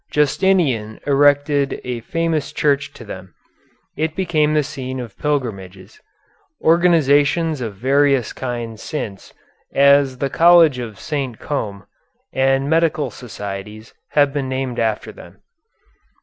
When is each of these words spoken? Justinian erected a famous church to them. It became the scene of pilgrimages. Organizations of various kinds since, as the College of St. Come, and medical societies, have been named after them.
Justinian 0.09 0.99
erected 1.05 1.79
a 1.83 1.99
famous 1.99 2.51
church 2.51 2.91
to 2.93 3.05
them. 3.05 3.35
It 3.95 4.15
became 4.15 4.55
the 4.55 4.63
scene 4.63 4.99
of 4.99 5.15
pilgrimages. 5.19 6.01
Organizations 6.59 7.61
of 7.61 7.75
various 7.75 8.33
kinds 8.33 8.81
since, 8.81 9.31
as 9.75 10.17
the 10.17 10.31
College 10.31 10.79
of 10.79 10.99
St. 10.99 11.37
Come, 11.37 11.85
and 12.33 12.67
medical 12.67 13.11
societies, 13.11 13.93
have 14.13 14.33
been 14.33 14.49
named 14.49 14.79
after 14.79 15.11
them. 15.11 15.43